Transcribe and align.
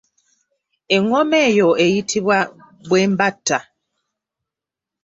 Engoma 0.95 1.37
eyo 1.49 1.67
eyitibwa 1.85 2.37
bwembatta. 2.89 3.57